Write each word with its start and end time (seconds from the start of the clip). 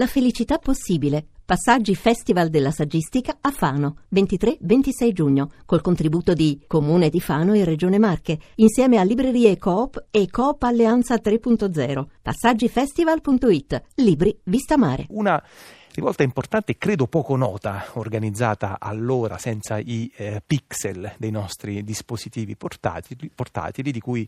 La 0.00 0.06
felicità 0.06 0.56
possibile. 0.56 1.26
Passaggi 1.44 1.94
Festival 1.94 2.48
della 2.48 2.70
Saggistica 2.70 3.36
a 3.38 3.50
Fano, 3.50 3.98
23-26 4.14 5.12
giugno, 5.12 5.50
col 5.66 5.82
contributo 5.82 6.32
di 6.32 6.64
Comune 6.66 7.10
di 7.10 7.20
Fano 7.20 7.52
e 7.52 7.64
Regione 7.64 7.98
Marche, 7.98 8.38
insieme 8.54 8.96
a 8.96 9.02
Librerie 9.02 9.58
Coop 9.58 10.06
e 10.10 10.30
Coop 10.30 10.62
Alleanza 10.62 11.16
3.0. 11.16 12.06
Passaggifestival.it. 12.22 13.82
Libri 13.96 14.40
Vista 14.44 14.78
Mare. 14.78 15.04
Una 15.10 15.42
rivolta 15.92 16.22
importante, 16.22 16.78
credo 16.78 17.06
poco 17.06 17.36
nota, 17.36 17.84
organizzata 17.94 18.78
allora 18.80 19.36
senza 19.36 19.76
i 19.76 20.10
eh, 20.16 20.42
pixel 20.46 21.12
dei 21.18 21.30
nostri 21.30 21.84
dispositivi 21.84 22.56
portatili, 22.56 23.30
portatili, 23.34 23.92
di 23.92 24.00
cui 24.00 24.26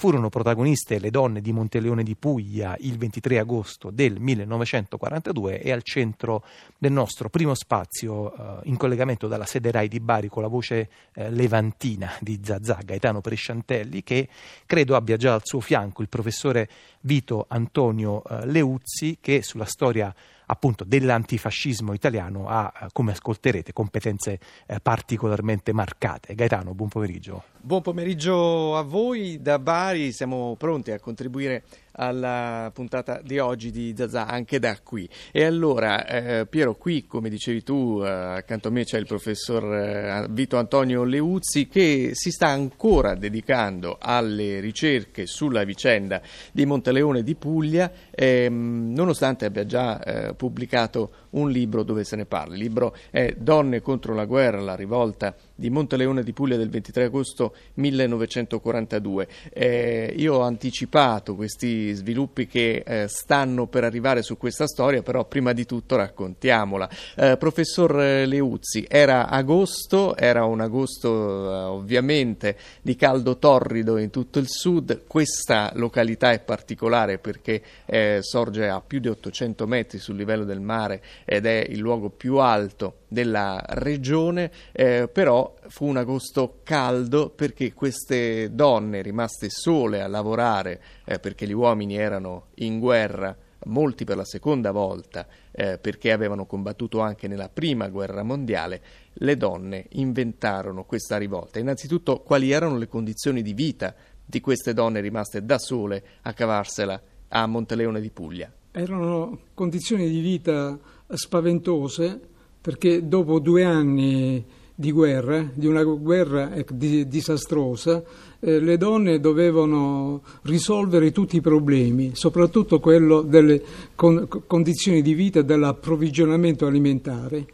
furono 0.00 0.30
protagoniste 0.30 0.98
le 0.98 1.10
donne 1.10 1.42
di 1.42 1.52
Monteleone 1.52 2.02
di 2.02 2.16
Puglia 2.16 2.74
il 2.78 2.96
23 2.96 3.38
agosto 3.38 3.90
del 3.90 4.18
1942 4.18 5.60
e 5.60 5.72
al 5.72 5.82
centro 5.82 6.42
del 6.78 6.90
nostro 6.90 7.28
primo 7.28 7.52
spazio 7.52 8.32
eh, 8.32 8.60
in 8.62 8.78
collegamento 8.78 9.28
dalla 9.28 9.44
sede 9.44 9.70
RAI 9.70 9.88
di 9.88 10.00
Bari 10.00 10.28
con 10.28 10.40
la 10.40 10.48
voce 10.48 10.88
eh, 11.12 11.30
levantina 11.30 12.12
di 12.18 12.40
Zazà, 12.42 12.78
Gaetano 12.82 13.20
Presciantelli, 13.20 14.02
che 14.02 14.26
credo 14.64 14.96
abbia 14.96 15.18
già 15.18 15.34
al 15.34 15.42
suo 15.44 15.60
fianco 15.60 16.00
il 16.00 16.08
professore 16.08 16.66
Vito 17.02 17.44
Antonio 17.46 18.24
eh, 18.24 18.46
Leuzzi 18.46 19.18
che 19.20 19.42
sulla 19.42 19.66
storia 19.66 20.14
appunto 20.50 20.84
dell'antifascismo 20.84 21.92
italiano 21.92 22.48
ha, 22.48 22.72
eh, 22.82 22.86
come 22.92 23.12
ascolterete, 23.12 23.72
competenze 23.72 24.38
eh, 24.66 24.80
particolarmente 24.80 25.72
marcate. 25.72 26.34
Gaetano, 26.34 26.74
buon 26.74 26.88
pomeriggio. 26.88 27.44
Buon 27.60 27.82
pomeriggio 27.82 28.76
a 28.76 28.82
voi 28.82 29.40
da 29.40 29.58
Bari, 29.58 30.12
siamo 30.12 30.56
pronti 30.58 30.90
a 30.90 30.98
contribuire 30.98 31.62
alla 31.92 32.70
puntata 32.72 33.20
di 33.22 33.38
oggi 33.38 33.70
di 33.70 33.94
Zazà 33.96 34.26
anche 34.26 34.58
da 34.58 34.78
qui. 34.82 35.08
E 35.32 35.44
allora, 35.44 36.06
eh, 36.06 36.46
Piero, 36.46 36.76
qui 36.76 37.06
come 37.06 37.28
dicevi 37.28 37.62
tu, 37.62 38.02
eh, 38.02 38.08
accanto 38.08 38.68
a 38.68 38.70
me 38.70 38.84
c'è 38.84 38.98
il 38.98 39.06
professor 39.06 39.74
eh, 39.74 40.26
Vito 40.30 40.56
Antonio 40.56 41.04
Leuzzi 41.04 41.68
che 41.68 42.10
si 42.12 42.30
sta 42.30 42.48
ancora 42.48 43.14
dedicando 43.14 43.96
alle 44.00 44.60
ricerche 44.60 45.26
sulla 45.26 45.64
vicenda 45.64 46.20
di 46.52 46.66
Monteleone 46.66 47.22
di 47.22 47.34
Puglia, 47.34 47.90
ehm, 48.10 48.92
nonostante 48.94 49.44
abbia 49.44 49.66
già 49.66 50.02
eh, 50.02 50.34
pubblicato 50.34 51.28
un 51.30 51.50
libro 51.50 51.82
dove 51.82 52.04
se 52.04 52.16
ne 52.16 52.24
parla. 52.24 52.54
Il 52.54 52.60
libro 52.60 52.94
è 53.10 53.34
Donne 53.36 53.80
contro 53.80 54.14
la 54.14 54.24
guerra, 54.24 54.60
la 54.60 54.74
rivolta 54.74 55.34
di 55.54 55.70
Monteleone 55.70 56.22
di 56.22 56.32
Puglia 56.32 56.56
del 56.56 56.70
23 56.70 57.04
agosto 57.04 57.54
1942. 57.74 59.28
Eh, 59.52 60.14
io 60.16 60.36
ho 60.36 60.40
anticipato 60.40 61.34
questi 61.34 61.92
sviluppi 61.92 62.46
che 62.46 62.82
eh, 62.84 63.06
stanno 63.08 63.66
per 63.66 63.84
arrivare 63.84 64.22
su 64.22 64.36
questa 64.36 64.66
storia, 64.66 65.02
però 65.02 65.26
prima 65.26 65.52
di 65.52 65.66
tutto 65.66 65.96
raccontiamola. 65.96 66.88
Eh, 67.16 67.36
professor 67.36 67.94
Leuzzi, 67.94 68.86
era 68.88 69.28
agosto, 69.28 70.16
era 70.16 70.44
un 70.44 70.60
agosto 70.60 71.08
eh, 71.08 71.62
ovviamente 71.64 72.56
di 72.80 72.96
caldo 72.96 73.36
torrido 73.36 73.98
in 73.98 74.10
tutto 74.10 74.38
il 74.38 74.48
sud, 74.48 75.02
questa 75.06 75.70
località 75.74 76.32
è 76.32 76.40
particolare 76.40 77.18
perché 77.18 77.62
eh, 77.86 78.18
sorge 78.22 78.68
a 78.68 78.80
più 78.80 78.98
di 78.98 79.08
800 79.08 79.66
metri 79.66 79.98
sul 79.98 80.16
livello 80.16 80.44
del 80.44 80.60
mare 80.60 81.02
ed 81.24 81.46
è 81.46 81.64
il 81.68 81.78
luogo 81.78 82.10
più 82.10 82.36
alto 82.36 83.00
della 83.08 83.62
regione, 83.68 84.50
eh, 84.72 85.08
però 85.12 85.54
fu 85.68 85.86
un 85.86 85.96
agosto 85.96 86.60
caldo 86.62 87.30
perché 87.30 87.72
queste 87.72 88.54
donne 88.54 89.02
rimaste 89.02 89.48
sole 89.50 90.00
a 90.00 90.08
lavorare 90.08 90.80
eh, 91.04 91.18
perché 91.18 91.46
gli 91.46 91.52
uomini 91.52 91.96
erano 91.96 92.48
in 92.56 92.78
guerra, 92.78 93.36
molti 93.66 94.04
per 94.04 94.16
la 94.16 94.24
seconda 94.24 94.70
volta, 94.70 95.26
eh, 95.50 95.78
perché 95.78 96.12
avevano 96.12 96.46
combattuto 96.46 97.00
anche 97.00 97.28
nella 97.28 97.48
prima 97.48 97.88
guerra 97.88 98.22
mondiale, 98.22 98.82
le 99.14 99.36
donne 99.36 99.86
inventarono 99.90 100.84
questa 100.84 101.18
rivolta. 101.18 101.58
Innanzitutto 101.58 102.20
quali 102.20 102.50
erano 102.50 102.78
le 102.78 102.88
condizioni 102.88 103.42
di 103.42 103.52
vita 103.52 103.94
di 104.24 104.40
queste 104.40 104.72
donne 104.72 105.00
rimaste 105.00 105.44
da 105.44 105.58
sole 105.58 106.02
a 106.22 106.32
cavarsela 106.32 107.02
a 107.28 107.46
Monteleone 107.46 108.00
di 108.00 108.10
Puglia? 108.10 108.52
Erano 108.72 109.38
condizioni 109.54 110.08
di 110.08 110.20
vita 110.20 110.78
spaventose 111.08 112.20
perché 112.60 113.08
dopo 113.08 113.40
due 113.40 113.64
anni 113.64 114.44
di 114.80 114.92
guerra, 114.92 115.46
di 115.52 115.66
una 115.66 115.82
guerra 115.82 116.52
disastrosa, 116.68 118.02
eh, 118.38 118.60
le 118.60 118.76
donne 118.78 119.20
dovevano 119.20 120.22
risolvere 120.42 121.10
tutti 121.10 121.36
i 121.36 121.40
problemi, 121.40 122.12
soprattutto 122.14 122.80
quello 122.80 123.22
delle 123.22 123.62
con- 123.94 124.26
condizioni 124.46 125.02
di 125.02 125.14
vita 125.14 125.40
e 125.40 125.44
dell'approvvigionamento 125.44 126.64
alimentare. 126.64 127.46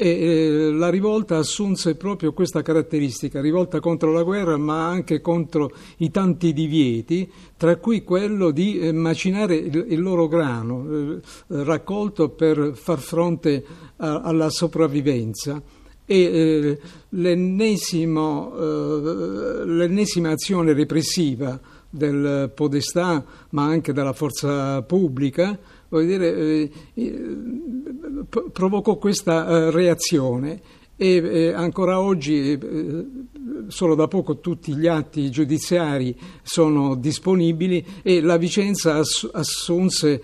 E 0.00 0.70
la 0.72 0.90
rivolta 0.90 1.38
assunse 1.38 1.96
proprio 1.96 2.32
questa 2.32 2.62
caratteristica, 2.62 3.40
rivolta 3.40 3.80
contro 3.80 4.12
la 4.12 4.22
guerra 4.22 4.56
ma 4.56 4.86
anche 4.86 5.20
contro 5.20 5.72
i 5.96 6.12
tanti 6.12 6.52
divieti, 6.52 7.28
tra 7.56 7.74
cui 7.78 8.04
quello 8.04 8.52
di 8.52 8.78
eh, 8.78 8.92
macinare 8.92 9.56
il, 9.56 10.00
loro 10.00 10.28
grano 10.28 10.86
eh, 10.88 11.18
raccolto 11.64 12.28
per 12.28 12.74
far 12.76 13.00
fronte 13.00 13.64
alla 13.96 14.50
sopravvivenza. 14.50 15.60
E 16.06 16.20
eh, 16.22 16.78
l'ennesima 17.08 18.52
azione 20.30 20.74
repressiva 20.74 21.58
del 21.90 22.52
podestà 22.54 23.24
ma 23.50 23.64
anche 23.64 23.92
della 23.92 24.12
forza 24.12 24.80
pubblica 24.82 25.58
dire, 25.90 26.70
provocò 28.52 28.96
questa 28.96 29.46
eh, 29.46 29.70
reazione 29.70 30.60
e 30.96 31.16
eh, 31.16 31.52
ancora 31.52 32.00
oggi 32.00 32.52
eh, 32.52 33.06
solo 33.68 33.94
da 33.94 34.08
poco 34.08 34.40
tutti 34.40 34.74
gli 34.74 34.86
atti 34.86 35.30
giudiziari 35.30 36.16
sono 36.42 36.94
disponibili 36.94 37.84
e 38.02 38.20
la 38.20 38.36
Vicenza 38.36 39.00
assunse 39.32 40.22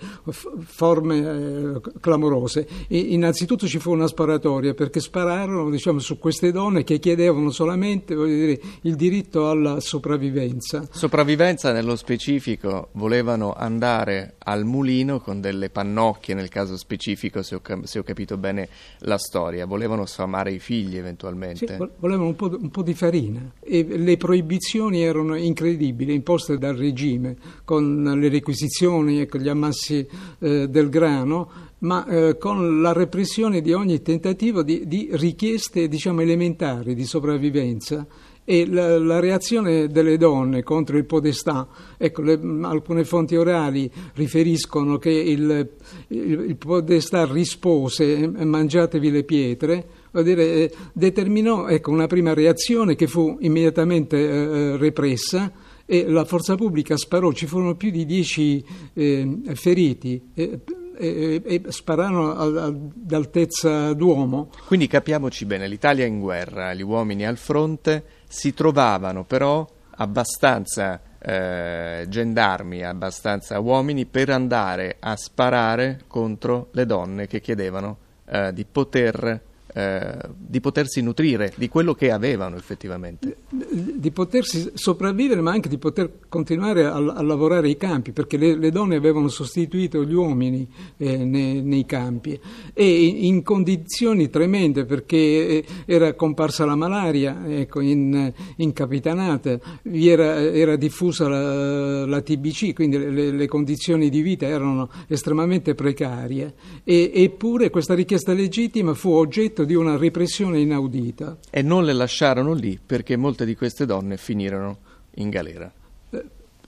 forme 0.63 1.17
eh, 1.17 1.81
clamorose. 1.99 2.67
E 2.87 2.97
innanzitutto 2.97 3.67
ci 3.67 3.79
fu 3.79 3.91
una 3.91 4.07
sparatoria 4.07 4.73
perché 4.73 4.99
spararono 4.99 5.69
diciamo, 5.69 5.99
su 5.99 6.17
queste 6.17 6.51
donne 6.51 6.83
che 6.83 6.99
chiedevano 6.99 7.51
solamente 7.51 8.15
dire, 8.15 8.59
il 8.81 8.95
diritto 8.95 9.49
alla 9.49 9.79
sopravvivenza. 9.79 10.87
Sopravvivenza 10.91 11.71
nello 11.71 11.95
specifico 11.95 12.89
volevano 12.93 13.53
andare 13.53 14.35
al 14.39 14.65
mulino 14.65 15.19
con 15.19 15.41
delle 15.41 15.69
pannocchie 15.69 16.33
nel 16.33 16.49
caso 16.49 16.77
specifico 16.77 17.41
se 17.41 17.55
ho, 17.55 17.61
se 17.83 17.99
ho 17.99 18.03
capito 18.03 18.37
bene 18.37 18.67
la 18.99 19.17
storia, 19.17 19.65
volevano 19.65 20.05
sfamare 20.05 20.51
i 20.51 20.59
figli 20.59 20.97
eventualmente. 20.97 21.67
Sì, 21.67 21.87
volevano 21.99 22.27
un 22.27 22.35
po', 22.35 22.57
un 22.59 22.69
po' 22.69 22.81
di 22.81 22.93
farina 22.93 23.34
Palestina 23.35 23.51
e 23.59 23.85
le 23.97 24.17
proibizioni 24.17 25.01
erano 25.01 25.35
incredibili, 25.35 26.13
imposte 26.13 26.57
dal 26.57 26.75
regime 26.75 27.35
con 27.63 28.03
le 28.03 28.29
requisizioni 28.29 29.21
e 29.21 29.27
con 29.27 29.41
gli 29.41 29.49
ammassi 29.49 30.07
eh, 30.39 30.67
del 30.67 30.89
grano, 30.89 31.49
ma 31.79 32.05
eh, 32.05 32.37
con 32.37 32.81
la 32.81 32.93
repressione 32.93 33.61
di 33.61 33.73
ogni 33.73 34.01
tentativo 34.01 34.63
di, 34.63 34.87
di 34.87 35.09
richieste 35.11 35.87
diciamo, 35.87 36.21
elementari 36.21 36.95
di 36.95 37.05
sopravvivenza. 37.05 38.05
E 38.47 38.67
la, 38.67 38.99
la, 38.99 39.19
reazione 39.19 39.87
delle 39.87 40.17
donne 40.17 40.61
contro 40.61 40.97
il 40.97 41.05
podestà, 41.05 41.67
ecco, 41.97 42.21
le, 42.21 42.39
alcune 42.61 43.03
fonti 43.03 43.35
orali 43.35 43.91
riferiscono 44.13 44.99
che 44.99 45.09
il, 45.09 45.67
il, 46.09 46.45
il 46.49 46.55
podestà 46.55 47.25
rispose 47.25 48.27
mangiatevi 48.27 49.09
le 49.09 49.23
pietre, 49.23 49.87
dire, 50.21 50.43
eh, 50.53 50.71
determinò 50.93 51.67
ecco, 51.67 51.91
una 51.91 52.07
prima 52.07 52.33
reazione 52.33 52.95
che 52.95 53.07
fu 53.07 53.37
immediatamente 53.41 54.17
eh, 54.17 54.33
eh, 54.33 54.77
repressa 54.77 55.51
e 55.85 56.07
la 56.07 56.25
forza 56.25 56.55
pubblica 56.55 56.97
sparò, 56.97 57.31
ci 57.31 57.45
furono 57.45 57.75
più 57.75 57.91
di 57.91 58.05
dieci 58.05 58.63
eh, 58.93 59.39
feriti. 59.53 60.29
Eh, 60.33 60.59
e, 60.97 61.41
e, 61.43 61.61
spararono 61.67 62.37
ad 62.37 63.11
altezza 63.11 63.91
d'uomo. 63.91 64.49
Quindi 64.65 64.87
capiamoci 64.87 65.43
bene, 65.45 65.67
l'Italia 65.67 66.05
è 66.05 66.07
in 66.07 66.21
guerra, 66.21 66.73
gli 66.73 66.83
uomini 66.83 67.25
al 67.25 67.35
fronte 67.35 68.03
si 68.29 68.53
trovavano 68.53 69.25
però 69.25 69.67
abbastanza 69.97 71.01
eh, 71.19 72.05
gendarmi, 72.07 72.83
abbastanza 72.83 73.59
uomini 73.59 74.05
per 74.05 74.29
andare 74.29 74.97
a 74.99 75.15
sparare 75.15 76.01
contro 76.07 76.67
le 76.71 76.85
donne 76.85 77.27
che 77.27 77.41
chiedevano 77.41 77.97
eh, 78.25 78.53
di 78.53 78.65
poter 78.65 79.41
eh, 79.77 80.17
di 80.37 80.61
potersi 80.61 81.01
nutrire 81.01 81.51
di 81.57 81.67
quello 81.67 81.93
che 81.93 82.09
avevano 82.09 82.55
effettivamente. 82.55 83.39
di 83.49 84.09
potersi 84.11 84.71
sopravvivere 84.73 85.41
ma 85.41 85.51
anche 85.51 85.67
di 85.67 85.77
poter 85.77 86.19
continuare 86.29 86.85
a, 86.85 86.93
a 86.93 87.21
lavorare 87.21 87.67
ai 87.67 87.75
campi 87.75 88.13
perché 88.13 88.37
le, 88.37 88.55
le, 88.55 88.71
donne 88.71 88.95
avevano 88.95 89.27
sostituito 89.27 90.05
gli 90.05 90.13
uomini 90.13 90.65
eh, 90.95 91.17
nei, 91.17 91.61
nei, 91.61 91.85
campi 91.85 92.39
e 92.73 93.05
in, 93.05 93.43
condizioni 93.43 94.29
tremende 94.29 94.85
perché 94.85 95.17
eh, 95.17 95.65
era 95.85 96.13
comparsa 96.13 96.63
la 96.63 96.75
malaria 96.75 97.41
ecco, 97.45 97.81
in, 97.81 98.31
in 98.55 98.71
capitanata, 98.71 99.59
era, 99.83 100.39
era 100.39 100.77
diffusa 100.77 101.27
la, 101.27 102.05
la, 102.05 102.21
TBC, 102.21 102.73
quindi 102.73 102.97
le, 102.97 103.31
le, 103.31 103.47
condizioni 103.47 104.09
di 104.09 104.21
vita 104.21 104.47
erano 104.47 104.89
estremamente 105.07 105.75
precarie 105.75 106.53
e, 106.85 107.11
eppure 107.13 107.69
questa 107.69 107.93
richiesta 107.93 108.31
legittima 108.31 108.93
fu 108.93 109.11
oggetto 109.11 109.64
di 109.65 109.75
una 109.75 109.97
repressione 109.97 110.59
inaudita. 110.59 111.37
E 111.49 111.61
non 111.61 111.83
le 111.83 111.93
lasciarono 111.93 112.53
lì 112.53 112.79
perché 112.83 113.17
molte 113.17 113.45
di 113.45 113.55
queste 113.55 113.85
donne 113.85 114.17
finirono 114.17 114.77
in 115.15 115.29
galera 115.29 115.71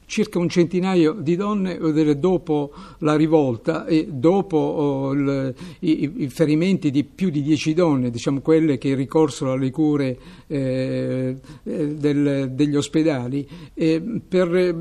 circa 0.08 0.40
un 0.40 0.48
centinaio 0.48 1.14
di 1.20 1.36
donne 1.36 1.78
dopo 2.18 2.72
la 3.00 3.16
rivolta 3.16 3.86
e 3.86 4.08
dopo 4.10 4.58
oh, 4.58 5.14
il, 5.14 5.54
i, 5.80 6.14
i, 6.20 6.30
ferimenti 6.30 6.90
di 6.90 7.04
più 7.04 7.30
di 7.30 7.44
dieci 7.44 7.74
donne, 7.74 8.10
diciamo 8.10 8.40
quelle 8.40 8.78
che 8.78 8.96
ricorsero 8.96 9.52
alle 9.52 9.70
cure 9.70 10.18
eh, 10.48 11.36
eh 11.64 11.88
del, 11.88 12.52
degli 12.52 12.76
ospedali, 12.76 13.48
eh, 13.74 14.02
per 14.28 14.76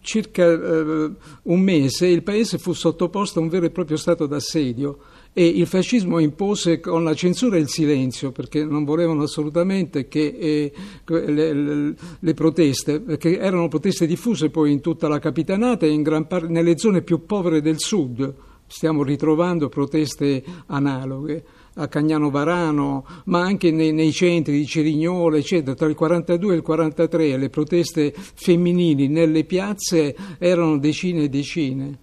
circa 0.00 0.50
eh, 0.50 1.10
un 1.42 1.60
mese 1.60 2.06
il 2.06 2.22
paese 2.22 2.56
fu 2.56 2.72
sottoposto 2.72 3.38
a 3.38 3.42
un 3.42 3.48
vero 3.48 3.66
e 3.66 3.70
proprio 3.70 3.98
stato 3.98 4.26
d'assedio 4.26 4.98
e 5.32 5.46
il 5.46 5.66
fascismo 5.66 6.18
impose 6.18 6.80
con 6.80 7.04
la 7.04 7.14
censura 7.14 7.56
il 7.56 7.68
silenzio 7.68 8.32
perché 8.32 8.64
non 8.64 8.84
volevano 8.84 9.22
assolutamente 9.22 10.08
che 10.08 10.26
eh, 10.26 10.72
le, 11.06 11.52
le, 11.52 11.94
le, 12.18 12.34
proteste, 12.34 13.16
che 13.16 13.38
erano 13.38 13.68
proteste 13.68 14.06
diffuse 14.06 14.50
poi 14.50 14.72
in 14.72 14.80
tutta 14.80 15.06
la 15.06 15.20
capitanata 15.20 15.86
e 15.86 15.90
in 15.90 16.02
gran 16.02 16.26
parte 16.26 16.48
nelle 16.48 16.76
zone 16.78 17.02
più 17.02 17.26
povere 17.26 17.60
del 17.60 17.78
sud, 17.78 18.34
stiamo 18.66 19.04
ritrovando 19.04 19.68
proteste 19.68 20.42
analoghe 20.66 21.44
a 21.74 21.86
Cagnano 21.86 22.30
Varano, 22.30 23.06
ma 23.26 23.40
anche 23.40 23.70
nei, 23.70 23.92
nei, 23.92 24.12
centri 24.12 24.58
di 24.58 24.66
Cerignola, 24.66 25.36
eccetera. 25.36 25.74
Tra 25.76 25.86
il 25.86 25.94
42 25.94 26.52
e 26.52 26.56
il 26.56 26.62
43 26.62 27.36
le 27.36 27.48
proteste 27.48 28.12
femminili 28.14 29.06
nelle 29.06 29.44
piazze 29.44 30.14
erano 30.38 30.78
decine 30.78 31.24
e 31.24 31.28
decine. 31.28 31.98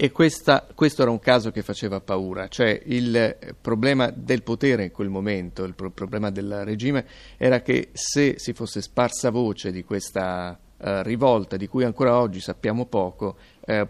E 0.00 0.12
questa, 0.12 0.64
questo 0.76 1.02
era 1.02 1.10
un 1.10 1.18
caso 1.18 1.50
che 1.50 1.62
faceva 1.62 2.00
paura, 2.00 2.46
cioè 2.46 2.80
il 2.84 3.36
problema 3.60 4.12
del 4.14 4.44
potere 4.44 4.84
in 4.84 4.92
quel 4.92 5.08
momento, 5.08 5.64
il 5.64 5.74
pro- 5.74 5.90
problema 5.90 6.30
del 6.30 6.64
regime 6.64 7.04
era 7.36 7.62
che 7.62 7.88
se 7.94 8.36
si 8.38 8.52
fosse 8.52 8.80
sparsa 8.80 9.30
voce 9.30 9.72
di 9.72 9.82
questa 9.82 10.56
uh, 10.56 11.02
rivolta, 11.02 11.56
di 11.56 11.66
cui 11.66 11.82
ancora 11.82 12.16
oggi 12.16 12.38
sappiamo 12.38 12.86
poco, 12.86 13.38
uh, 13.66 13.88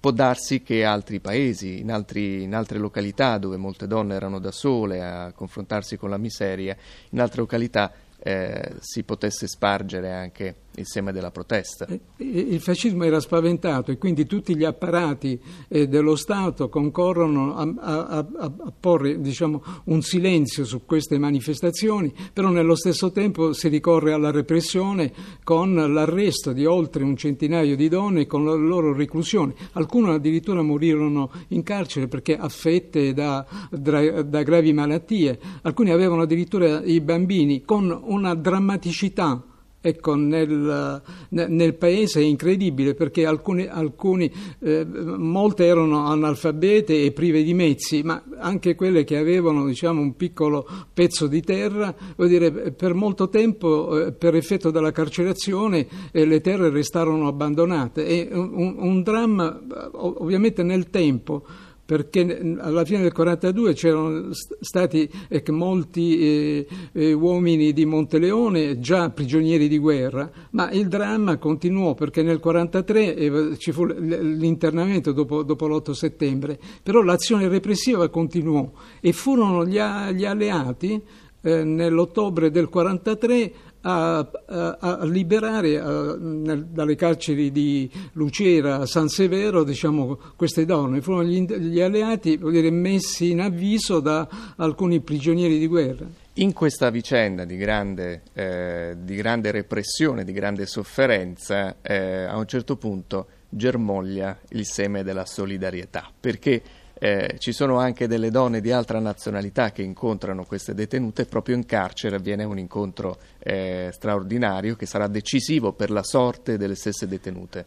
può 0.00 0.10
darsi 0.10 0.62
che 0.62 0.84
altri 0.84 1.20
paesi, 1.20 1.80
in, 1.80 1.92
altri, 1.92 2.42
in, 2.42 2.54
altre 2.54 2.78
località 2.78 3.36
dove 3.36 3.58
molte 3.58 3.86
donne 3.86 4.14
erano 4.14 4.38
da 4.38 4.50
sole 4.50 5.04
a 5.04 5.32
confrontarsi 5.32 5.98
con 5.98 6.08
la 6.08 6.16
miseria, 6.16 6.74
in 7.10 7.20
altre 7.20 7.40
località 7.42 7.92
eh, 8.18 8.76
si 8.80 9.02
potesse 9.02 9.46
spargere 9.46 10.12
anche 10.12 10.54
il 10.76 10.86
seme 10.86 11.12
della 11.12 11.30
protesta. 11.30 11.86
Eh, 11.86 12.00
il 12.16 12.60
fascismo 12.60 13.04
era 13.04 13.20
spaventato 13.20 13.90
e 13.90 13.98
quindi 13.98 14.26
tutti 14.26 14.56
gli 14.56 14.64
apparati 14.64 15.40
eh, 15.68 15.88
dello 15.88 16.16
Stato 16.16 16.68
concorrono 16.68 17.54
a, 17.56 17.62
a, 17.78 18.06
a, 18.06 18.26
a 18.38 18.72
porre 18.78 19.20
diciamo, 19.20 19.62
un 19.84 20.02
silenzio 20.02 20.64
su 20.64 20.84
queste 20.84 21.18
manifestazioni, 21.18 22.12
però 22.32 22.48
nello 22.48 22.74
stesso 22.74 23.10
tempo 23.10 23.52
si 23.52 23.68
ricorre 23.68 24.12
alla 24.12 24.30
repressione 24.30 25.12
con 25.42 25.74
l'arresto 25.74 26.52
di 26.52 26.64
oltre 26.66 27.04
un 27.04 27.16
centinaio 27.16 27.76
di 27.76 27.88
donne 27.88 28.22
e 28.22 28.26
con 28.26 28.44
la 28.44 28.54
loro 28.54 28.92
reclusione. 28.92 29.54
Alcune 29.72 30.12
addirittura 30.12 30.62
morirono 30.62 31.30
in 31.48 31.62
carcere 31.62 32.08
perché 32.08 32.36
affette 32.36 33.12
da, 33.12 33.46
da, 33.70 34.22
da 34.22 34.42
gravi 34.42 34.72
malattie, 34.72 35.38
alcuni 35.62 35.90
avevano 35.90 36.22
addirittura 36.22 36.82
i 36.84 37.00
bambini 37.00 37.62
con 37.62 37.98
una 38.04 38.34
drammaticità 38.34 39.42
ecco, 39.88 40.14
nel, 40.16 41.02
nel, 41.28 41.74
paese 41.74 42.20
è 42.20 42.24
incredibile 42.24 42.94
perché 42.94 43.24
alcuni, 43.24 43.66
alcuni 43.66 44.32
eh, 44.60 44.84
molte 44.84 45.64
erano 45.64 46.06
analfabete 46.06 47.04
e 47.04 47.12
prive 47.12 47.42
di 47.42 47.54
mezzi, 47.54 48.02
ma 48.02 48.22
anche 48.38 48.74
quelle 48.74 49.04
che 49.04 49.16
avevano 49.16 49.66
diciamo, 49.66 50.00
un 50.00 50.16
piccolo 50.16 50.68
pezzo 50.92 51.26
di 51.26 51.40
terra, 51.42 51.94
dire, 52.16 52.72
per 52.72 52.94
molto 52.94 53.28
tempo, 53.28 54.06
eh, 54.06 54.12
per 54.12 54.34
effetto 54.34 54.70
della 54.70 54.90
carcerazione, 54.90 55.86
eh, 56.10 56.24
le 56.24 56.40
terre 56.40 56.70
restarono 56.70 57.28
abbandonate. 57.28 58.28
È 58.28 58.34
un, 58.34 58.74
un 58.78 59.02
dramma 59.02 59.60
ovviamente 59.92 60.62
nel 60.62 60.90
tempo 60.90 61.44
perché 61.86 62.20
alla 62.58 62.84
fine 62.84 63.02
del 63.02 63.12
1942 63.14 63.72
c'erano 63.74 64.30
stati 64.32 65.08
ecco, 65.28 65.52
molti 65.52 66.18
eh, 66.18 66.66
eh, 66.92 67.12
uomini 67.12 67.72
di 67.72 67.84
Monteleone 67.86 68.80
già 68.80 69.08
prigionieri 69.10 69.68
di 69.68 69.78
guerra, 69.78 70.28
ma 70.50 70.68
il 70.72 70.88
dramma 70.88 71.38
continuò 71.38 71.94
perché 71.94 72.22
nel 72.22 72.40
1943 72.44 73.14
eh, 73.14 73.58
ci 73.58 73.70
fu 73.70 73.84
l'internamento 73.84 75.12
dopo, 75.12 75.44
dopo, 75.44 75.68
l'8 75.68 75.92
settembre, 75.92 76.58
però 76.82 77.02
l'azione 77.02 77.46
repressiva 77.46 78.08
continuò 78.08 78.68
e 79.00 79.12
furono 79.12 79.64
gli, 79.64 79.78
gli 79.78 80.24
alleati 80.24 81.00
eh, 81.42 81.62
nell'ottobre 81.62 82.50
del 82.50 82.68
1943 82.68 83.52
a, 83.86 84.18
a, 84.18 84.76
a 84.78 85.04
liberare 85.04 85.78
a, 85.78 86.16
nel, 86.18 86.64
dalle 86.66 86.96
carceri 86.96 87.52
di 87.52 87.88
Lucera 88.12 88.84
San 88.84 89.08
Severo 89.08 89.62
diciamo, 89.62 90.18
queste 90.34 90.64
donne. 90.64 91.00
Furono 91.00 91.24
gli, 91.24 91.44
gli 91.44 91.80
alleati 91.80 92.36
dire, 92.36 92.70
messi 92.70 93.30
in 93.30 93.40
avviso 93.40 94.00
da 94.00 94.28
alcuni 94.56 95.00
prigionieri 95.00 95.58
di 95.58 95.66
guerra. 95.68 96.06
In 96.34 96.52
questa 96.52 96.90
vicenda 96.90 97.44
di 97.44 97.56
grande, 97.56 98.22
eh, 98.34 98.96
di 98.98 99.14
grande 99.14 99.52
repressione, 99.52 100.24
di 100.24 100.32
grande 100.32 100.66
sofferenza, 100.66 101.76
eh, 101.80 102.24
a 102.24 102.36
un 102.36 102.46
certo 102.46 102.76
punto 102.76 103.28
germoglia 103.48 104.38
il 104.50 104.66
seme 104.66 105.02
della 105.02 105.24
solidarietà, 105.24 106.10
perché 106.18 106.60
eh, 106.98 107.36
ci 107.38 107.52
sono 107.52 107.78
anche 107.78 108.06
delle 108.06 108.30
donne 108.30 108.60
di 108.60 108.72
altra 108.72 108.98
nazionalità 108.98 109.70
che 109.70 109.82
incontrano 109.82 110.44
queste 110.44 110.72
detenute 110.72 111.22
e 111.22 111.26
proprio 111.26 111.54
in 111.54 111.66
carcere 111.66 112.16
avviene 112.16 112.44
un 112.44 112.58
incontro 112.58 113.18
eh, 113.38 113.90
straordinario 113.92 114.76
che 114.76 114.86
sarà 114.86 115.06
decisivo 115.06 115.72
per 115.72 115.90
la 115.90 116.02
sorte 116.02 116.56
delle 116.56 116.74
stesse 116.74 117.06
detenute. 117.06 117.66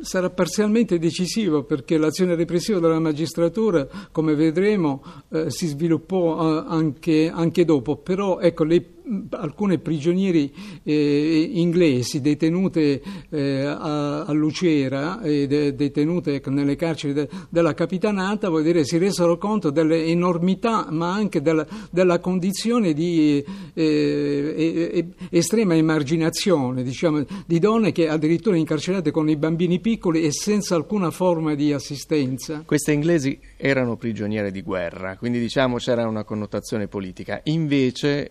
Sarà 0.00 0.28
parzialmente 0.28 0.98
decisivo 0.98 1.62
perché 1.62 1.96
l'azione 1.96 2.34
repressiva 2.34 2.78
della 2.78 3.00
magistratura, 3.00 3.88
come 4.12 4.34
vedremo, 4.34 5.02
eh, 5.30 5.50
si 5.50 5.66
sviluppò 5.68 6.58
eh, 6.58 6.64
anche, 6.68 7.30
anche, 7.32 7.64
dopo, 7.64 7.96
però 7.96 8.38
ecco, 8.38 8.64
le 8.64 8.95
alcune 9.30 9.78
prigionieri 9.78 10.52
eh, 10.82 11.50
inglesi 11.54 12.20
detenute 12.20 13.00
eh, 13.30 13.64
a, 13.64 14.24
a, 14.24 14.32
Lucera 14.32 15.20
e 15.22 15.46
de, 15.46 15.74
detenute 15.74 16.42
nelle 16.46 16.76
carceri 16.76 17.12
de, 17.12 17.28
della 17.48 17.74
Capitanata 17.74 18.48
vuol 18.48 18.64
dire, 18.64 18.84
si 18.84 18.98
resero 18.98 19.38
conto 19.38 19.70
delle 19.70 20.04
enormità 20.06 20.88
ma 20.90 21.12
anche 21.12 21.40
della, 21.40 21.66
della 21.90 22.18
condizione 22.18 22.92
di 22.92 23.44
eh, 23.74 25.06
estrema 25.30 25.74
emarginazione 25.74 26.82
diciamo, 26.82 27.24
di 27.46 27.58
donne 27.58 27.92
che 27.92 28.08
addirittura 28.08 28.56
incarcerate 28.56 29.10
con 29.10 29.28
i 29.28 29.36
bambini 29.36 29.80
piccoli 29.80 30.22
e 30.22 30.32
senza 30.32 30.74
alcuna 30.74 31.10
forma 31.10 31.54
di 31.54 31.72
assistenza. 31.72 32.62
Queste 32.66 32.92
inglesi 32.92 33.38
erano 33.56 33.96
prigioniere 33.96 34.50
di 34.50 34.62
guerra, 34.62 35.16
quindi 35.16 35.38
diciamo 35.38 35.76
c'era 35.76 36.06
una 36.06 36.24
connotazione 36.24 36.88
politica. 36.88 37.40
Invece 37.44 38.30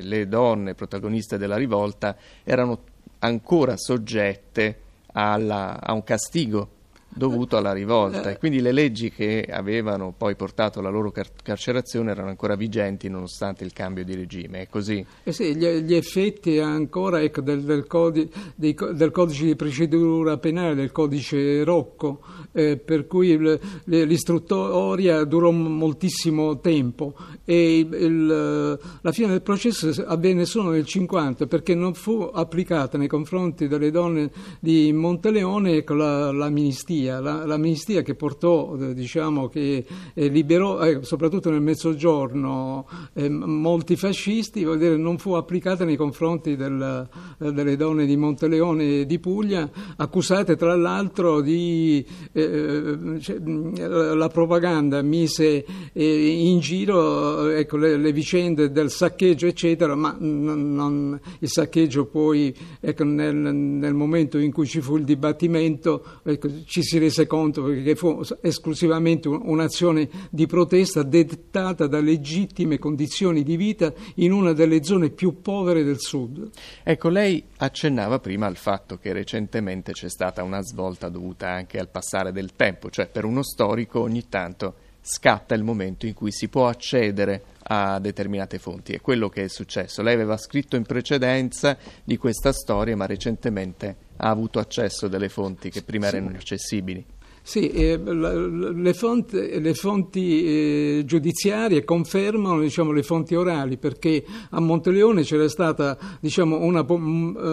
le 0.00 0.28
donne 0.28 0.74
protagoniste 0.74 1.38
della 1.38 1.56
rivolta 1.56 2.16
erano 2.44 2.80
ancora 3.20 3.76
soggette 3.76 4.80
alla, 5.12 5.80
a 5.80 5.92
un 5.92 6.02
castigo 6.04 6.78
dovuto 7.14 7.56
alla 7.56 7.72
rivolta. 7.72 8.30
E 8.30 8.38
quindi 8.38 8.60
le 8.60 8.72
leggi 8.72 9.10
che 9.10 9.46
avevano 9.50 10.14
poi 10.16 10.36
portato 10.36 10.78
alla 10.78 10.90
loro 10.90 11.10
car- 11.10 11.30
carcerazione 11.42 12.10
erano 12.10 12.28
ancora 12.28 12.54
vigenti 12.54 13.08
nonostante 13.08 13.64
il 13.64 13.72
cambio 13.72 14.04
di 14.04 14.14
regime, 14.14 14.62
è 14.62 14.68
così? 14.68 15.04
Eh 15.22 15.32
sì, 15.32 15.56
gli, 15.56 15.66
gli, 15.66 15.94
effetti 15.94 16.58
ancora 16.58 17.20
ecco, 17.20 17.40
del, 17.40 17.62
del, 17.62 17.86
codi, 17.86 18.30
dei, 18.54 18.76
del, 18.92 19.10
codice 19.10 19.44
di 19.44 19.56
procedura 19.56 20.38
penale, 20.38 20.74
del 20.74 20.92
codice 20.92 21.64
Rocco, 21.64 22.20
eh, 22.52 22.76
per 22.76 23.06
cui 23.06 23.28
il, 23.30 23.60
l'istruttoria 23.84 25.24
durò 25.24 25.50
moltissimo 25.50 26.60
tempo 26.60 27.14
e 27.44 27.78
il, 27.78 28.26
la 28.26 29.12
fine 29.12 29.28
del 29.28 29.42
processo 29.42 29.88
avvenne 30.06 30.44
solo 30.44 30.70
nel 30.70 30.86
50 30.86 31.46
perché 31.46 31.74
non 31.74 31.94
fu 31.94 32.30
applicata 32.32 32.96
nei 32.96 33.08
confronti 33.08 33.66
delle 33.68 33.90
donne 33.90 34.30
di 34.60 34.92
Monteleone 34.92 35.76
ecco, 35.76 35.94
la, 35.94 36.30
l'amnistia 36.32 36.99
l'amnistia, 37.04 37.20
la, 37.20 37.44
l'amnistia 37.46 38.02
che 38.02 38.14
portò, 38.14 38.76
eh, 38.76 38.94
diciamo, 38.94 39.48
che 39.48 39.84
eh, 40.14 40.28
liberò, 40.28 40.80
eh, 40.80 41.02
soprattutto 41.02 41.50
nel 41.50 41.60
mezzogiorno, 41.60 42.86
eh, 43.14 43.28
molti 43.28 43.96
fascisti, 43.96 44.64
dire, 44.76 44.96
non 44.96 45.18
fu 45.18 45.32
applicata 45.32 45.84
nei 45.84 45.96
confronti 45.96 46.56
del, 46.56 47.08
eh, 47.38 47.52
delle 47.52 47.76
donne 47.76 48.06
di 48.06 48.16
Monteleone 48.16 49.00
e 49.00 49.06
di 49.06 49.18
Puglia, 49.18 49.68
accusate 49.96 50.56
tra 50.56 50.76
l'altro 50.76 51.40
di... 51.40 52.04
Cioè, 52.32 53.38
la 53.40 54.28
propaganda 54.28 55.02
mise 55.02 55.64
in 55.94 56.58
giro 56.60 57.48
ecco, 57.48 57.76
le, 57.76 57.96
le, 57.96 58.12
vicende 58.12 58.70
del 58.70 58.90
saccheggio, 58.90 59.46
eccetera, 59.46 59.94
ma 59.94 60.16
non, 60.18 60.74
non, 60.74 61.20
il 61.40 61.48
saccheggio 61.48 62.06
poi, 62.06 62.54
ecco, 62.80 63.04
nel, 63.04 63.34
nel 63.34 63.94
momento 63.94 64.38
in 64.38 64.52
cui 64.52 64.66
ci 64.66 64.80
fu 64.80 64.96
il 64.96 65.04
dibattimento 65.04 66.04
ecco, 66.24 66.48
ci 66.64 66.82
si 66.82 66.89
rese 66.98 67.26
conto 67.26 67.64
che 67.64 67.94
fu 67.94 68.20
esclusivamente 68.40 69.28
un'azione 69.28 70.08
di 70.30 70.46
protesta 70.46 71.02
dettata 71.02 71.86
da 71.86 72.00
legittime 72.00 72.78
condizioni 72.78 73.42
di 73.42 73.56
vita 73.56 73.92
in 74.16 74.32
una 74.32 74.52
delle 74.52 74.82
zone 74.84 75.10
più 75.10 75.40
povere 75.40 75.82
del 75.82 76.00
sud. 76.00 76.50
Ecco, 76.82 77.08
lei 77.08 77.44
accennava 77.58 78.18
prima 78.18 78.46
al 78.46 78.56
fatto 78.56 78.98
che 78.98 79.12
recentemente 79.12 79.92
c'è 79.92 80.08
stata 80.08 80.42
una 80.42 80.62
svolta 80.62 81.08
dovuta 81.08 81.48
anche 81.48 81.78
al 81.78 81.88
passare 81.88 82.32
del 82.32 82.54
tempo, 82.56 82.90
cioè 82.90 83.08
per 83.08 83.24
uno 83.24 83.42
storico 83.42 84.00
ogni 84.00 84.28
tanto 84.28 84.74
scatta 85.02 85.54
il 85.54 85.64
momento 85.64 86.06
in 86.06 86.14
cui 86.14 86.30
si 86.30 86.48
può 86.48 86.68
accedere 86.68 87.42
a 87.64 87.98
determinate 87.98 88.58
fonti. 88.58 88.92
È 88.92 89.00
quello 89.00 89.28
che 89.28 89.44
è 89.44 89.48
successo. 89.48 90.02
Lei 90.02 90.14
aveva 90.14 90.36
scritto 90.36 90.76
in 90.76 90.84
precedenza 90.84 91.76
di 92.04 92.16
questa 92.16 92.52
storia, 92.52 92.96
ma 92.96 93.06
recentemente 93.06 94.08
ha 94.20 94.28
avuto 94.28 94.58
accesso 94.58 95.06
a 95.06 95.08
delle 95.08 95.28
fonti 95.28 95.70
che 95.70 95.82
prima 95.82 96.08
sì. 96.08 96.16
erano 96.16 96.30
inaccessibili. 96.30 97.04
Sì, 97.42 97.68
eh, 97.70 97.98
le 97.98 98.92
fonti, 98.92 99.60
le 99.60 99.74
fonti 99.74 100.44
eh, 100.44 101.02
giudiziarie 101.06 101.84
confermano 101.84 102.60
diciamo, 102.60 102.92
le 102.92 103.02
fonti 103.02 103.34
orali 103.34 103.78
perché 103.78 104.22
a 104.50 104.60
Monteleone 104.60 105.22
c'era 105.22 105.48
stata 105.48 105.98
diciamo, 106.20 106.58
una 106.58 106.84
eh, 106.86 106.96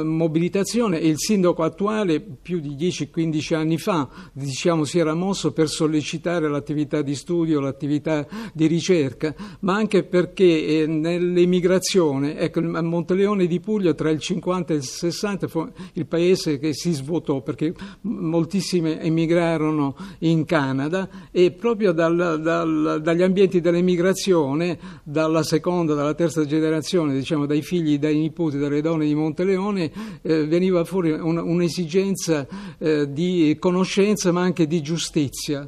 mobilitazione 0.03 0.99
e 0.99 1.07
il 1.07 1.17
sindaco 1.17 1.63
attuale 1.63 2.19
più 2.19 2.59
di 2.59 2.75
10-15 2.75 3.55
anni 3.55 3.77
fa 3.77 4.07
diciamo, 4.33 4.83
si 4.83 4.99
era 4.99 5.13
mosso 5.13 5.53
per 5.53 5.69
sollecitare 5.69 6.49
l'attività 6.49 7.01
di 7.01 7.15
studio, 7.15 7.61
l'attività 7.61 8.27
di 8.53 8.67
ricerca, 8.67 9.33
ma 9.61 9.75
anche 9.75 10.03
perché 10.03 10.81
eh, 10.81 10.85
nell'emigrazione, 10.85 12.37
ecco, 12.37 12.59
a 12.59 12.81
Monteleone 12.81 13.47
di 13.47 13.59
Puglia 13.61 13.93
tra 13.93 14.09
il 14.09 14.19
50 14.19 14.73
e 14.73 14.75
il 14.75 14.83
60 14.83 15.47
fu 15.47 15.65
il 15.93 16.05
paese 16.05 16.59
che 16.59 16.73
si 16.73 16.91
svuotò 16.91 17.41
perché 17.41 17.73
moltissime 18.01 19.01
emigrarono 19.01 19.76
in 20.19 20.45
Canada 20.45 21.07
e 21.31 21.51
proprio 21.51 21.91
dal, 21.91 22.39
dal, 22.41 22.99
dagli 23.01 23.21
ambienti 23.21 23.61
dell'emigrazione, 23.61 24.77
dalla 25.03 25.43
seconda, 25.43 25.93
dalla 25.93 26.13
terza 26.13 26.45
generazione, 26.45 27.13
diciamo 27.13 27.45
dai 27.45 27.61
figli, 27.61 27.99
dai 27.99 28.17
nipoti, 28.17 28.57
dalle 28.57 28.81
donne 28.81 29.05
di 29.05 29.15
Monteleone, 29.15 29.91
eh, 30.21 30.45
veniva 30.45 30.83
fuori 30.83 31.11
un, 31.11 31.37
un'esigenza 31.37 32.47
eh, 32.77 33.11
di 33.11 33.55
conoscenza 33.59 34.31
ma 34.31 34.41
anche 34.41 34.67
di 34.67 34.81
giustizia. 34.81 35.67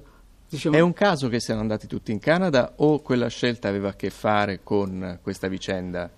Diciamo... 0.49 0.75
È 0.75 0.79
un 0.79 0.93
caso 0.93 1.29
che 1.29 1.39
siano 1.39 1.61
andati 1.61 1.85
tutti 1.85 2.11
in 2.11 2.19
Canada 2.19 2.73
o 2.77 3.01
quella 3.01 3.27
scelta 3.27 3.67
aveva 3.67 3.89
a 3.89 3.93
che 3.93 4.09
fare 4.09 4.61
con 4.63 5.19
questa 5.21 5.47
vicenda? 5.47 6.09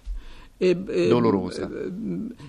E, 0.63 0.75
dolorosa. 1.07 1.67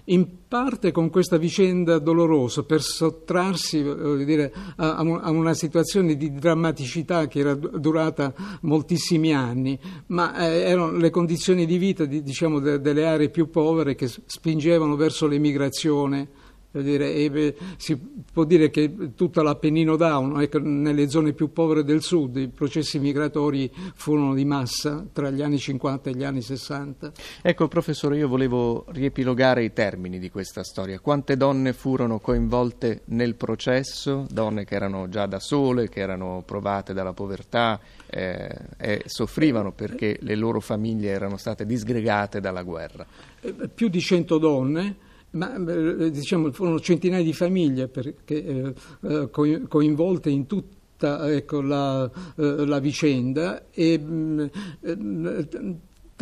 In 0.04 0.28
parte 0.46 0.92
con 0.92 1.08
questa 1.08 1.38
vicenda 1.38 1.98
dolorosa 1.98 2.62
per 2.62 2.82
sottrarsi 2.82 3.82
dire, 4.26 4.52
a, 4.76 4.96
a, 4.96 5.30
una 5.30 5.54
situazione 5.54 6.14
di 6.18 6.34
drammaticità 6.34 7.26
che 7.26 7.38
era 7.38 7.54
durata 7.54 8.34
moltissimi 8.60 9.32
anni, 9.32 9.78
ma 10.08 10.36
eh, 10.36 10.60
erano 10.60 10.92
le 10.92 11.08
condizioni 11.08 11.64
di 11.64 11.78
vita 11.78 12.04
di, 12.04 12.22
diciamo, 12.22 12.58
de, 12.58 12.82
delle 12.82 13.06
aree 13.06 13.30
più 13.30 13.48
povere 13.48 13.94
che 13.94 14.08
spingevano 14.08 14.94
verso 14.94 15.26
l'emigrazione 15.26 16.28
Dire, 16.72 17.12
e, 17.12 17.54
si 17.76 17.98
può 18.32 18.44
dire 18.44 18.70
che 18.70 19.10
tutta 19.14 19.42
l'Appennino 19.42 19.96
Down, 19.96 20.40
ecco, 20.40 20.58
nelle 20.58 21.10
zone 21.10 21.34
più 21.34 21.52
povere 21.52 21.84
del 21.84 22.00
sud, 22.00 22.36
i 22.36 22.48
processi 22.48 22.98
migratori 22.98 23.70
furono 23.94 24.32
di 24.34 24.46
massa 24.46 25.04
tra 25.12 25.30
gli 25.30 25.42
anni 25.42 25.58
50 25.58 26.08
e 26.08 26.14
gli 26.14 26.24
anni 26.24 26.40
60. 26.40 27.12
Ecco, 27.42 27.68
professore, 27.68 28.16
io 28.16 28.26
volevo 28.26 28.86
riepilogare 28.88 29.64
i 29.64 29.72
termini 29.74 30.18
di 30.18 30.30
questa 30.30 30.64
storia. 30.64 30.98
Quante 30.98 31.36
donne 31.36 31.74
furono 31.74 32.20
coinvolte 32.20 33.02
nel 33.06 33.34
processo? 33.34 34.26
Donne 34.30 34.64
che 34.64 34.74
erano 34.74 35.10
già 35.10 35.26
da 35.26 35.40
sole, 35.40 35.90
che 35.90 36.00
erano 36.00 36.42
provate 36.46 36.94
dalla 36.94 37.12
povertà 37.12 37.78
eh, 38.06 38.48
e 38.78 39.02
soffrivano 39.06 39.72
perché 39.72 40.18
le 40.20 40.36
loro 40.36 40.60
famiglie 40.60 41.10
erano 41.10 41.36
state 41.36 41.66
disgregate 41.66 42.40
dalla 42.40 42.62
guerra. 42.62 43.06
Eh, 43.40 43.68
più 43.74 43.88
di 43.88 44.00
100 44.00 44.38
donne 44.38 44.96
ma 45.32 45.54
eh, 45.54 46.10
diciamo, 46.10 46.50
furono 46.52 46.80
centinaia 46.80 47.22
di 47.22 47.32
famiglie 47.32 47.88
perché, 47.88 48.44
eh, 48.44 48.74
eh 49.00 49.30
coinvolte 49.68 50.30
in 50.30 50.46
tutta 50.46 51.30
ecco, 51.30 51.60
la, 51.60 52.10
eh, 52.36 52.66
la, 52.66 52.78
vicenda 52.78 53.70
e 53.70 53.98
mm, 53.98 54.46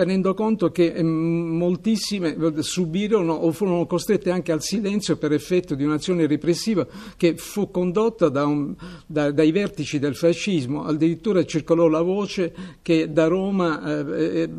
tenendo 0.01 0.33
conto 0.33 0.71
che 0.71 0.95
ehm, 0.95 1.07
moltissime 1.07 2.35
subirono 2.63 3.35
o 3.35 3.53
furono 3.53 3.85
costrette 3.85 4.31
anche 4.31 4.51
al 4.51 4.63
silenzio 4.63 5.19
per 5.19 5.33
effetto 5.33 5.75
di 5.75 5.85
un'azione 5.85 6.27
repressiva 6.27 6.87
che 7.19 7.37
fu 7.37 7.71
condotta 7.71 8.31
da 8.31 8.47
un, 8.47 8.75
da, 9.07 9.31
dai 9.31 9.53
vertici 9.53 9.99
del 9.99 10.17
fascismo. 10.17 10.85
Addirittura 10.85 11.45
circolò 11.45 11.87
la 11.87 12.01
voce 12.01 12.55
che 12.81 13.13
da 13.13 13.27
Roma 13.27 13.83
eh, 13.85 14.41
eh, 14.41 14.51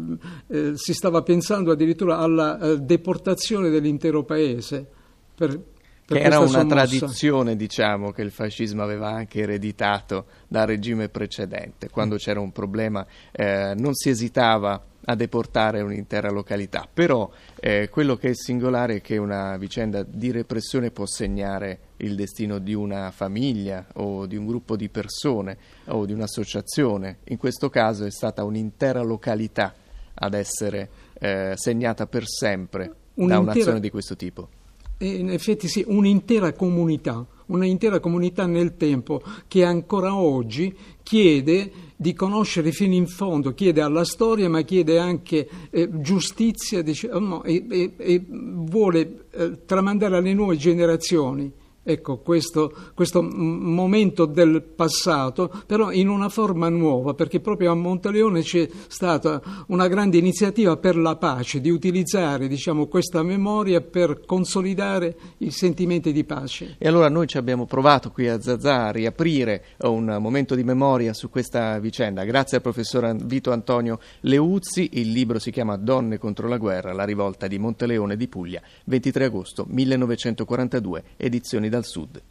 eh, 0.45 0.71
si 0.75 0.93
stava 0.93 1.23
pensando 1.23 1.71
addirittura 1.71 2.19
alla 2.19 2.59
eh, 2.59 2.77
deportazione 2.77 3.71
dell'intero 3.71 4.21
paese. 4.23 4.85
Per, 5.33 5.59
che 6.15 6.21
era 6.21 6.39
una 6.39 6.47
sommossa. 6.47 6.75
tradizione, 6.75 7.55
diciamo, 7.55 8.11
che 8.11 8.21
il 8.21 8.31
fascismo 8.31 8.83
aveva 8.83 9.09
anche 9.09 9.41
ereditato 9.41 10.25
dal 10.47 10.67
regime 10.67 11.09
precedente. 11.09 11.89
Quando 11.89 12.15
c'era 12.15 12.39
un 12.39 12.51
problema 12.51 13.05
eh, 13.31 13.73
non 13.77 13.93
si 13.93 14.09
esitava 14.09 14.83
a 15.05 15.15
deportare 15.15 15.81
un'intera 15.81 16.29
località. 16.29 16.87
Però 16.91 17.29
eh, 17.59 17.89
quello 17.89 18.15
che 18.15 18.29
è 18.29 18.35
singolare 18.35 18.97
è 18.97 19.01
che 19.01 19.17
una 19.17 19.57
vicenda 19.57 20.03
di 20.03 20.31
repressione 20.31 20.91
può 20.91 21.05
segnare 21.05 21.79
il 21.97 22.15
destino 22.15 22.59
di 22.59 22.73
una 22.73 23.11
famiglia 23.11 23.87
o 23.93 24.25
di 24.25 24.35
un 24.35 24.45
gruppo 24.45 24.75
di 24.75 24.89
persone 24.89 25.57
o 25.85 26.05
di 26.05 26.13
un'associazione. 26.13 27.17
In 27.25 27.37
questo 27.37 27.69
caso 27.69 28.05
è 28.05 28.11
stata 28.11 28.43
un'intera 28.43 29.01
località 29.01 29.73
ad 30.13 30.33
essere 30.33 30.89
eh, 31.19 31.53
segnata 31.55 32.05
per 32.05 32.27
sempre 32.27 32.93
un'intera, 33.15 33.43
da 33.43 33.51
un'azione 33.51 33.79
di 33.79 33.89
questo 33.89 34.15
tipo. 34.15 34.49
In 35.01 35.29
effetti 35.29 35.67
sì, 35.67 35.83
un'intera 35.87 36.53
comunità, 36.53 37.25
un'intera 37.47 37.99
comunità 37.99 38.45
nel 38.45 38.77
tempo 38.77 39.21
che 39.47 39.63
ancora 39.63 40.15
oggi 40.15 40.75
chiede 41.03 41.71
di 41.95 42.13
conoscere 42.13 42.71
fino 42.71 42.93
in 42.93 43.07
fondo, 43.07 43.53
chiede 43.53 43.81
alla 43.81 44.05
storia 44.05 44.49
ma 44.49 44.61
chiede 44.61 44.97
anche 44.97 45.47
eh, 45.69 45.89
giustizia 46.01 46.81
dice, 46.81 47.09
oh 47.11 47.19
no, 47.19 47.43
e, 47.43 47.65
e, 47.69 47.93
e, 47.97 48.21
vuole 48.27 49.25
eh, 49.31 49.65
tramandare 49.65 50.17
alle 50.17 50.33
nuove 50.33 50.57
generazioni 50.57 51.51
Ecco, 51.83 52.19
questo, 52.19 52.71
questo, 52.93 53.23
momento 53.23 54.25
del 54.25 54.61
passato, 54.61 55.51
però 55.65 55.91
in 55.91 56.09
una 56.09 56.29
forma 56.29 56.69
nuova, 56.69 57.15
perché 57.15 57.39
proprio 57.39 57.71
a 57.71 57.75
Monteleone 57.75 58.43
c'è 58.43 58.69
stata 58.87 59.41
una 59.67 59.87
grande 59.87 60.17
iniziativa 60.17 60.77
per 60.77 60.95
la 60.95 61.15
pace, 61.15 61.59
di 61.59 61.71
utilizzare 61.71 62.47
diciamo, 62.47 62.85
questa 62.85 63.23
memoria 63.23 63.81
per 63.81 64.21
consolidare 64.27 65.17
i 65.37 65.49
sentimenti 65.49 66.11
di 66.11 66.23
pace. 66.23 66.75
E 66.77 66.87
allora 66.87 67.09
noi 67.09 67.25
ci 67.25 67.37
abbiamo 67.37 67.65
provato 67.65 68.11
qui 68.11 68.27
a 68.27 68.39
Zazà 68.39 68.85
a 68.85 68.91
riaprire 68.91 69.63
un 69.79 70.17
momento 70.19 70.53
di 70.53 70.63
memoria 70.63 71.13
su 71.13 71.31
questa 71.31 71.79
vicenda. 71.79 72.23
Grazie 72.25 72.57
al 72.57 72.63
professor 72.63 73.15
Vito 73.15 73.51
Antonio 73.51 73.97
Leuzzi, 74.19 74.87
il 74.93 75.11
libro 75.11 75.39
si 75.39 75.49
chiama 75.49 75.77
Donne 75.77 76.19
contro 76.19 76.47
la 76.47 76.57
guerra, 76.57 76.93
la 76.93 77.05
rivolta 77.05 77.47
di 77.47 77.57
Monteleone 77.57 78.15
di 78.15 78.27
Puglia, 78.27 78.61
23 78.85 79.25
agosto 79.25 79.65
1942, 79.67 81.03
edizioni 81.17 81.69
dal 81.71 81.83
sud. 81.83 82.21